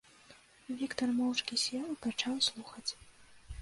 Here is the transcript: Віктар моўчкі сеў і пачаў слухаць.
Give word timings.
Віктар 0.79 1.13
моўчкі 1.19 1.61
сеў 1.67 1.85
і 1.93 2.01
пачаў 2.09 2.45
слухаць. 2.51 2.89